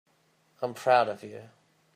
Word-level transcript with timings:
I'm 0.63 0.73
proud 0.73 1.09
of 1.09 1.21
you. 1.23 1.43